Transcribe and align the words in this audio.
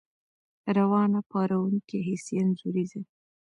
روانه، 0.77 1.19
پارونکې،، 1.31 1.97
حسي، 2.07 2.35
انځوريزه 2.41 3.01